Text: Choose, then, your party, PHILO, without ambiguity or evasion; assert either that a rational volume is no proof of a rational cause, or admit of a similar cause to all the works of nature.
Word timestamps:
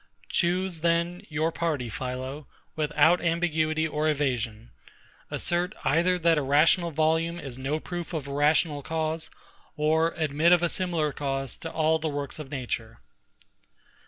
Choose, 0.29 0.79
then, 0.81 1.21
your 1.29 1.51
party, 1.51 1.87
PHILO, 1.87 2.47
without 2.75 3.21
ambiguity 3.21 3.87
or 3.87 4.09
evasion; 4.09 4.71
assert 5.29 5.75
either 5.85 6.17
that 6.17 6.39
a 6.39 6.41
rational 6.41 6.89
volume 6.89 7.39
is 7.39 7.59
no 7.59 7.79
proof 7.79 8.11
of 8.11 8.27
a 8.27 8.33
rational 8.33 8.81
cause, 8.81 9.29
or 9.77 10.15
admit 10.15 10.53
of 10.53 10.63
a 10.63 10.69
similar 10.69 11.11
cause 11.13 11.55
to 11.57 11.69
all 11.71 11.99
the 11.99 12.09
works 12.09 12.39
of 12.39 12.49
nature. 12.49 12.99